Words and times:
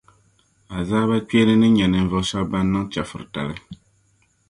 Azaabakpeeni 0.77 1.53
ni 1.57 1.67
nya 1.73 1.85
ninvuɣu 1.87 2.27
shɛba 2.29 2.47
ban 2.51 2.67
niŋ 2.71 2.83
chɛfuritali. 2.91 3.55